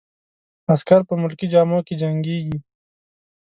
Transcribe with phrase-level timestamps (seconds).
[0.73, 2.57] عسکر په ملکي جامو کې جنګیږي.